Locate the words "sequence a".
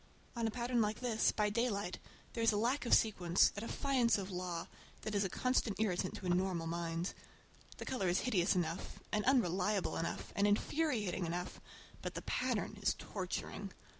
2.95-3.59